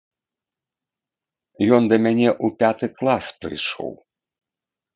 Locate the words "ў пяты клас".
2.45-3.25